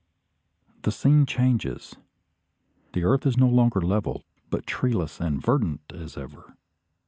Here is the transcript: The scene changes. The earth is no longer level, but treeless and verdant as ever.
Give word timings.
The 0.81 0.91
scene 0.91 1.27
changes. 1.27 1.95
The 2.93 3.03
earth 3.03 3.27
is 3.27 3.37
no 3.37 3.47
longer 3.47 3.79
level, 3.81 4.23
but 4.49 4.65
treeless 4.65 5.19
and 5.19 5.39
verdant 5.39 5.93
as 5.93 6.17
ever. 6.17 6.57